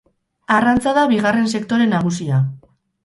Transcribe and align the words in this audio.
Arrantza 0.53 0.93
da 0.99 1.03
bigarren 1.13 1.51
sektore 1.59 1.89
nagusia. 1.93 2.41